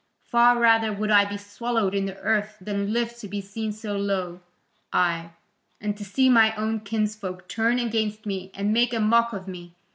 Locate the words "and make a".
8.55-8.99